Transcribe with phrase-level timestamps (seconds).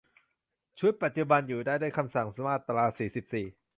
[0.79, 3.45] ชุดปัจจุบัน อยู่ได้ด้วยคำสั่งมาตรา สี่สิบสี่